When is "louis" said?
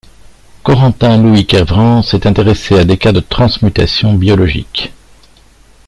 1.21-1.45